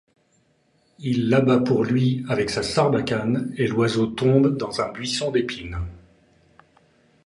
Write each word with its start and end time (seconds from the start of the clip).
Il 0.97 1.29
l'abat 1.29 1.59
pour 1.59 1.83
lui 1.83 2.25
avec 2.27 2.49
sa 2.49 2.63
sarbacane, 2.63 3.53
et 3.55 3.67
l'oiseau 3.67 4.07
tombe 4.07 4.57
dans 4.57 4.81
un 4.81 4.91
buisson 4.91 5.29
d'épines. 5.29 5.77